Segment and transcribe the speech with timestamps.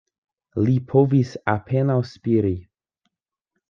[0.67, 2.55] Li povis apenaŭ spiri.